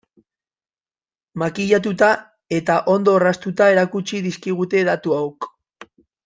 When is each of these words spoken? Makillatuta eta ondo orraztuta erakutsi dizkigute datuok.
Makillatuta 1.41 2.07
eta 2.61 2.79
ondo 2.95 3.15
orraztuta 3.19 3.69
erakutsi 3.75 4.23
dizkigute 4.29 4.83
datuok. 4.91 5.51